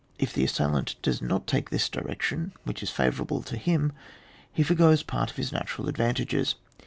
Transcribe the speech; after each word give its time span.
If 0.17 0.33
the 0.33 0.43
assailant 0.43 0.95
does 1.03 1.21
not 1.21 1.45
take 1.45 1.69
this 1.69 1.87
direction 1.87 2.53
which 2.63 2.81
is 2.81 2.89
favourable 2.89 3.43
to 3.43 3.55
him, 3.55 3.93
he 4.51 4.63
foregoes 4.63 5.03
part 5.03 5.29
of 5.29 5.37
his 5.37 5.51
natural 5.51 5.87
advantages. 5.87 6.55